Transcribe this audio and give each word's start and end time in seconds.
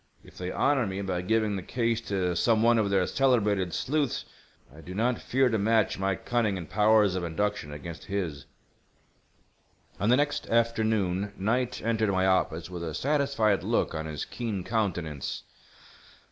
If 0.23 0.35
they 0.35 0.49
honor 0.51 0.87
me 0.87 0.99
by 1.03 1.21
giving 1.21 1.55
the 1.55 1.61
case 1.61 2.01
to 2.09 2.35
some 2.35 2.63
one 2.63 2.79
of 2.79 2.89
their 2.89 3.05
celebrated 3.05 3.71
sleuths 3.71 4.25
I 4.75 4.81
do 4.81 4.95
not 4.95 5.21
fear 5.21 5.47
to 5.47 5.59
match 5.59 5.99
my 5.99 6.15
cunning 6.15 6.57
and 6.57 6.67
powers 6.67 7.13
of 7.13 7.23
induction 7.23 7.71
against 7.71 8.05
his." 8.05 8.47
On 9.99 10.09
the 10.09 10.17
next 10.17 10.49
afternoon 10.49 11.33
Knight 11.37 11.83
entered 11.83 12.09
my 12.09 12.25
office 12.25 12.67
with 12.67 12.83
a 12.83 12.95
satisfied 12.95 13.61
look 13.61 13.93
on 13.93 14.07
his 14.07 14.25
keen 14.25 14.63
countenance. 14.63 15.43